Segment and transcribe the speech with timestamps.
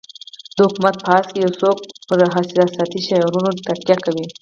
[0.55, 4.25] د حکومت په راس کې یو څوک پر احساساتي شعارونو تکیه کوي.